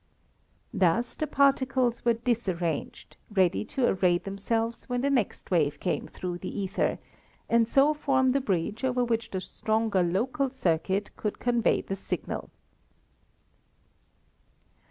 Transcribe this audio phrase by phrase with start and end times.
[0.73, 6.39] Thus the particles were disarranged, ready to array themselves when the next wave came through
[6.39, 6.97] the ether
[7.47, 12.49] and so form the bridge over which the stronger local circuit could convey the signal.